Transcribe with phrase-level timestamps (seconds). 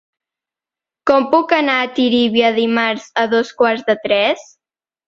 [1.11, 4.53] Com puc anar a Tírvia dimarts a dos quarts de tres?